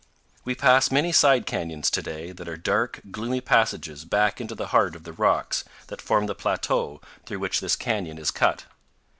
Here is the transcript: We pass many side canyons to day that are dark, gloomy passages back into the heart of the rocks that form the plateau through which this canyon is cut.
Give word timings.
We 0.43 0.55
pass 0.55 0.89
many 0.89 1.11
side 1.11 1.45
canyons 1.45 1.91
to 1.91 2.01
day 2.01 2.31
that 2.31 2.49
are 2.49 2.57
dark, 2.57 3.01
gloomy 3.11 3.39
passages 3.39 4.03
back 4.03 4.41
into 4.41 4.55
the 4.55 4.69
heart 4.73 4.95
of 4.95 5.03
the 5.03 5.13
rocks 5.13 5.63
that 5.89 6.01
form 6.01 6.25
the 6.25 6.33
plateau 6.33 6.99
through 7.27 7.37
which 7.37 7.59
this 7.59 7.75
canyon 7.75 8.17
is 8.17 8.31
cut. 8.31 8.65